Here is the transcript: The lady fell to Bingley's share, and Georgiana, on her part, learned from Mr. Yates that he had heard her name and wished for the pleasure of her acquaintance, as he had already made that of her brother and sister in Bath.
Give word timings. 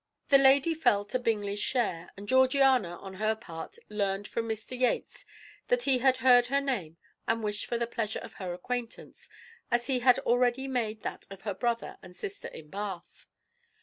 The 0.29 0.39
lady 0.39 0.73
fell 0.73 1.05
to 1.05 1.19
Bingley's 1.19 1.59
share, 1.59 2.09
and 2.17 2.27
Georgiana, 2.27 2.97
on 2.97 3.13
her 3.21 3.35
part, 3.35 3.77
learned 3.87 4.27
from 4.27 4.49
Mr. 4.49 4.75
Yates 4.79 5.27
that 5.67 5.83
he 5.83 5.99
had 5.99 6.17
heard 6.25 6.47
her 6.47 6.59
name 6.59 6.97
and 7.27 7.43
wished 7.43 7.67
for 7.67 7.77
the 7.77 7.85
pleasure 7.85 8.17
of 8.17 8.33
her 8.41 8.51
acquaintance, 8.51 9.29
as 9.69 9.85
he 9.85 9.99
had 9.99 10.17
already 10.17 10.67
made 10.67 11.03
that 11.03 11.27
of 11.29 11.43
her 11.43 11.53
brother 11.53 11.99
and 12.01 12.15
sister 12.15 12.47
in 12.47 12.69
Bath. 12.71 13.27